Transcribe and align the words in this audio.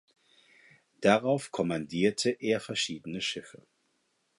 Darauf 1.01 1.51
kommandierte 1.51 2.31
er 2.31 2.59
verschiedene 2.59 3.21
Schiffe. 3.21 3.67